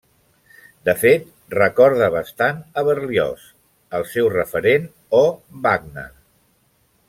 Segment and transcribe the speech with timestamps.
[0.87, 3.45] De fet, recorda bastant a Berlioz,
[3.99, 4.89] el seu referent,
[5.19, 5.25] o
[5.69, 6.11] Wagner.